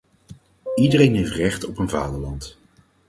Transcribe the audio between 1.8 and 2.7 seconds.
vaderland!